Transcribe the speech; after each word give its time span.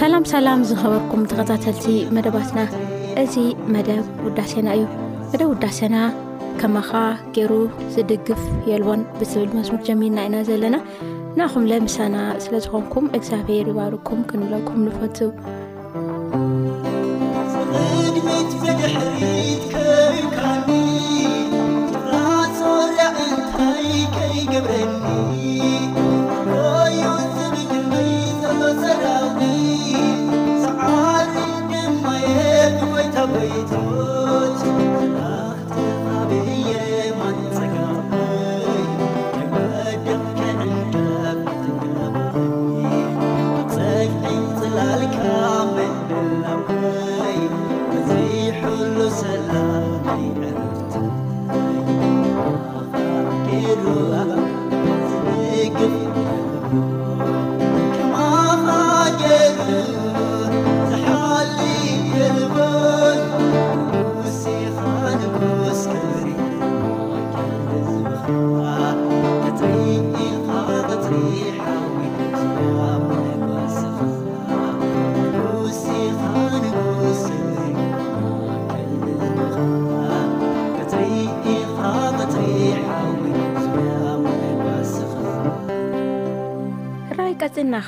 ሰላም 0.00 0.24
ሰላም 0.30 0.60
ዝኸበርኩም 0.68 1.22
ተኸታተልቲ 1.30 1.84
መደባትና 2.16 2.58
እዚ 3.22 3.34
መደብ 3.74 4.04
ውዳሴና 4.26 4.68
እዩ 4.76 4.84
መደብ 5.32 5.48
ውዳሴና 5.54 5.96
ከመኻ 6.60 6.88
ገይሩ 7.36 7.52
ዝድግፍ 7.96 8.42
የልቦን 8.70 9.02
ብስብል 9.18 9.50
መስሙድ 9.58 9.82
ጀሚልና 9.88 10.22
ኢና 10.28 10.36
ዘለና 10.50 10.76
ናኹም 11.40 11.64
ለምሳና 11.70 12.16
ስለ 12.44 12.54
ዝኾንኩም 12.64 13.06
እግዚብር 13.18 13.68
ይባርኩም 13.70 14.20
ክንብለኩም 14.30 14.80
ንፈትብ 14.86 15.30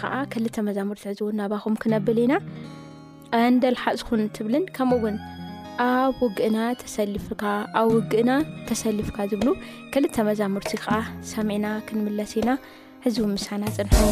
ከዓ 0.00 0.12
ክልተ 0.32 0.56
መዛሙርቲ 0.66 1.02
ሕዝውን 1.10 1.32
እናባኹም 1.36 1.74
ክነብል 1.82 2.18
ኢና 2.24 2.34
እንደልሓ 3.42 3.84
ዝኹን 4.00 4.22
ትብልን 4.36 4.64
ከምኡውን 4.76 5.16
ኣብ 5.86 6.16
ውግእና 6.24 6.56
ተሰልፍካ 6.80 7.42
ኣብ 7.80 7.88
ውግእና 7.96 8.30
ተሰልፍካ 8.70 9.18
ዝብሉ 9.32 9.48
ክልተ 9.94 10.14
መዛሙርቲ 10.30 10.72
ከዓ 10.84 10.98
ሰሚዒና 11.32 11.68
ክንምለስ 11.88 12.34
ኢና 12.42 12.50
ሕዝው 13.06 13.28
ምሳና 13.34 13.62
ፅንሑ 13.76 14.02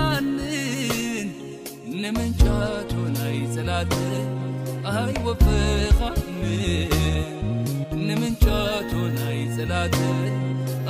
ናይ 3.16 3.38
ጸላ 3.54 3.70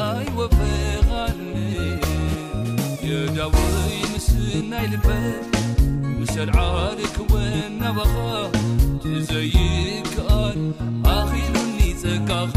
ኣይ 0.06 0.26
ወፈኻም 0.38 1.40
የዳወይ 3.10 3.96
ምስናይ 4.12 4.86
ልበ 4.92 5.08
ምሰድዓርክወን 6.18 7.72
ናባኻ 7.80 8.16
ትዘይካኣል 9.04 10.58
ኣኪሉኒጽቃኻ 11.18 12.56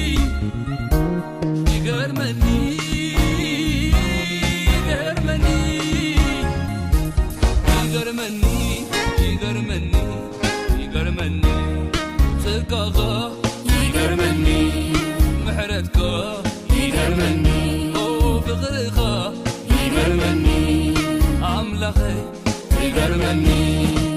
ني 23.33 24.10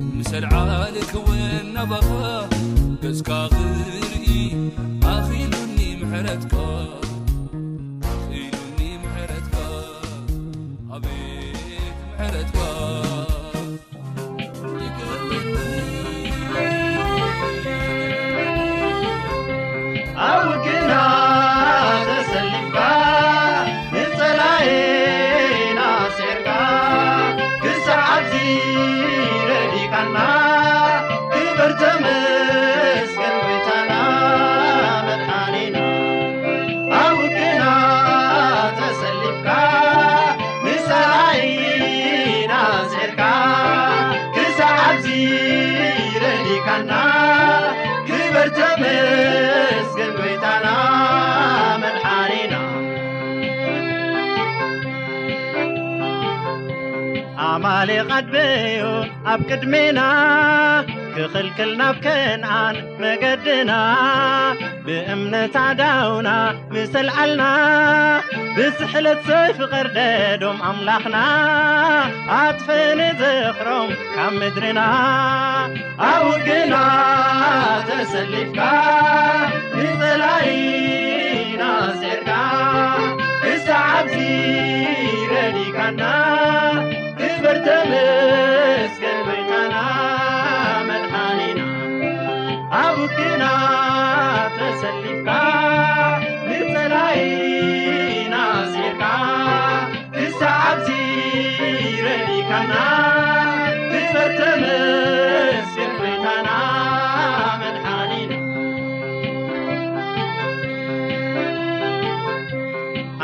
مسلعلك 0.00 1.14
و 1.14 1.32
النبقة 1.32 2.48
كسكغري 3.02 4.70
عفيني 5.02 6.02
محرتك 6.04 7.03
ሌቓድበዩ 57.88 58.76
ኣብ 59.30 59.40
ክድሜና 59.48 60.00
ክኽልክልናብ 61.16 61.96
ከንኣን 62.04 62.76
መገድና 63.02 63.72
ብእምነታዳውና 64.86 66.28
ምሰልዓልና 66.74 67.42
ብስሕለት 68.56 69.20
ዘይፊቐርደዶም 69.28 70.58
ኣምላኽና 70.70 71.18
ኣትፈኒ 72.38 73.00
ዘኽሮም 73.20 73.90
ካብ 74.14 74.32
ምድሪና 74.40 74.80
ኣብውገና 76.10 76.74
ተሰሊፍካ 77.90 78.60
ንተላይ 79.84 80.48
ናዜርና 81.62 82.32
እሳዓዚ 83.52 84.16
ረዲካና 85.34 86.02
ኣቡكና 92.76 93.42
ተሰካ 94.58 95.28
ንፈይ 96.48 97.22
ن 98.30 98.34
ዓز 98.42 98.74
ረካና 102.06 102.74
ፈ 103.88 104.02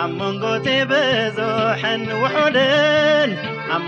ኣብመንጎቴ 0.03 0.67
بዙح 0.91 1.83
وحን 2.23 3.37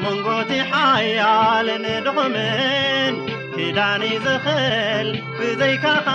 መንጎእዚ 0.05 0.51
ሓያልንድኹምን 0.73 3.15
ክዳኒ 3.57 4.03
ዘኽእል 4.25 5.09
ፍዘይካኻ 5.39 6.09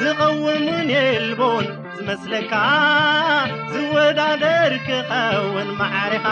ዝቐውሙን 0.00 0.86
የልቦን 0.96 1.66
ዝመስለካ 1.96 2.52
ዝወዳደር 3.72 4.72
ክኸውን 4.88 5.68
ማዕሪኻ 5.80 6.26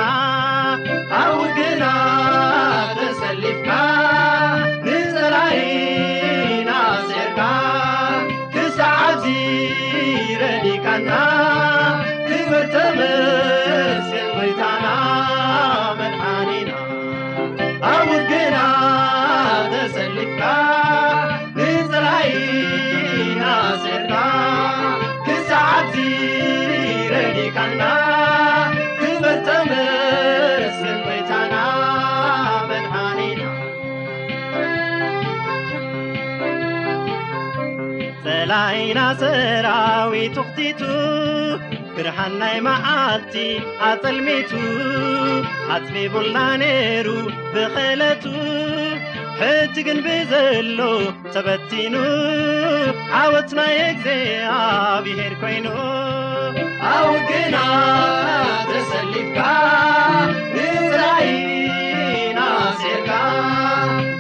ኣውግና 1.20 1.84
ተሰሊፍካ 3.00 3.68
ንጸላይ 4.86 5.58
ናሴርካ 6.70 7.40
ክሳዓዚ 8.56 9.24
ረዲካና 10.42 11.10
ትምርተም 12.30 12.98
ሰራዊት 39.20 40.36
ኣኽቲቱ 40.42 40.80
ብርሓን 41.96 42.32
ናይ 42.40 42.56
መዓልቲ 42.66 43.34
ኣጠልሚቱ 43.88 44.52
ኣትሊቡልና 45.74 46.38
ነይይሩ 46.62 47.08
ብኸለቱ 47.54 48.24
ሕቲ 49.40 49.74
ግን 49.86 49.98
ብዘሎ 50.06 50.78
ተበቲኑ 51.34 51.94
ዓወት 53.22 53.50
ናይ 53.58 53.74
እግዜኣ 53.88 54.50
ብሄር 55.06 55.34
ኮይኑ 55.42 55.66
ኣው 56.94 57.10
ግና 57.30 57.56
ትርሰሊፍካ 58.68 59.36
ንፍራይ 60.56 61.28
ናሴርካ 62.38 63.10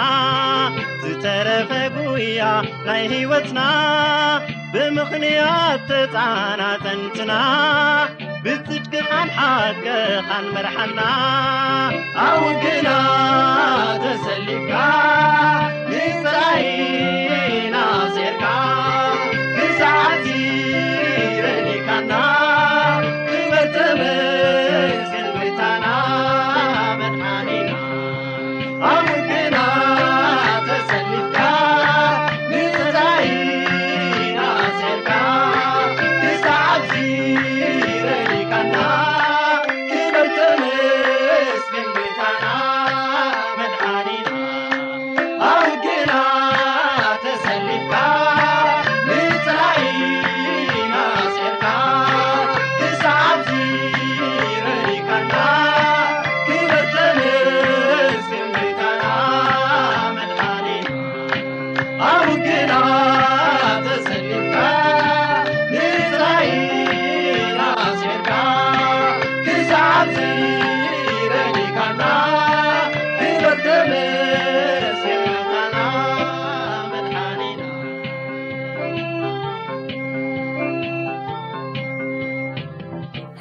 ዝተረፈጉ 1.03 1.97
እያ 2.25 2.43
ናይ 2.87 3.03
ሂይወትና 3.13 3.61
ብምኽንያት 4.73 5.81
ተፃና 5.91 6.61
ጠንትና 6.85 7.33
ብፅድቂኣን 8.45 9.29
ሓገ 9.39 9.87
ኻንመርሓና 10.29 11.01
ኣው 12.29 12.45
ግና 12.65 12.89
ተሰሊብና 14.05 14.75
ንፍራይ 15.93 16.65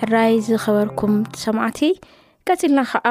ሕራይ 0.03 0.33
ዝኸበርኩም 0.45 1.13
ሰማዕቲ 1.41 1.79
ቀፅልና 2.47 2.79
ከዓ 2.91 3.07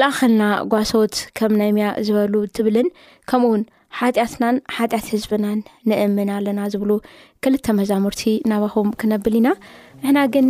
ላኣኸልና 0.00 0.42
ጓሶት 0.72 1.14
ከም 1.38 1.52
ናምያ 1.60 1.86
ዝበሉ 2.06 2.34
ትብልን 2.56 2.88
ከምኡውን 3.30 3.62
ሓጢኣትናን 3.98 4.56
ሓጢኣት 4.78 5.06
ህዝብናን 5.14 5.58
ንእምና 5.90 6.30
ኣለና 6.40 6.60
ዝብሉ 6.74 6.90
ክልተ 7.46 7.66
መዛሙርቲ 7.78 8.22
ናባኹም 8.52 8.90
ክነብል 9.02 9.36
ኢና 9.40 9.50
ንሕና 10.02 10.18
ግን 10.34 10.48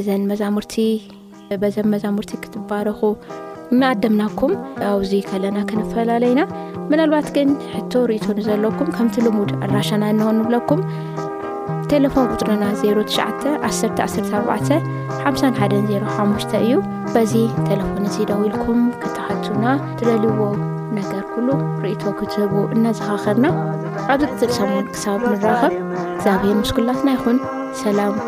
እዘን 0.00 0.22
መዛሙርቲ 0.30 0.76
በዘብ 1.64 1.86
መዛሙርቲ 1.96 2.32
ክትባረኹ 2.44 3.00
ንኣደምናኩም 3.78 4.54
ኣብዚ 4.92 5.12
ከለና 5.30 5.58
ክንፈላለዩና 5.70 6.42
ምናልባት 6.92 7.28
ግን 7.38 7.50
ሕቶ 7.74 7.92
ርእቶ 8.12 8.26
ንዘለኩም 8.40 8.90
ከምቲ 8.98 9.16
ልሙድ 9.28 9.52
ኣራሻና 9.64 10.04
ንሆ 10.20 10.30
ንብለኩም 10.40 10.82
ቴለፎን 11.94 12.26
ቁፅርና 12.32 12.64
ዜ9ሸ 12.80 13.16
11451 13.70 16.04
05 16.04 16.54
እዩ 16.64 16.72
በዚ 17.14 17.32
ተለፎነት 17.66 18.14
ደው 18.30 18.40
ኢልኩም 18.48 18.78
ክትሓትና 19.02 19.64
ትደልይዎ 19.98 20.40
ነገር 20.98 21.22
ክሉ 21.32 21.48
ርእይቶ 21.82 22.02
ክትህቡ 22.20 22.52
እናዘኻኸርና 22.76 23.46
ኣብዝትርሰሙም 24.14 24.80
ክሳብ 24.94 25.20
ንራኸብ 25.32 25.72
እግዚኣብሔር 26.14 26.54
ምስኩላትና 26.62 27.08
ይኹን 27.16 27.38
ሰላምዝዕ 27.82 28.20